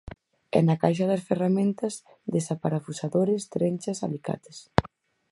E 0.57 0.59
na 0.67 0.75
caixa 0.83 1.05
das 1.11 1.25
ferramentas 1.29 1.93
desaparafusadores, 2.35 3.41
trenchas, 3.53 3.99
alicates. 4.05 4.57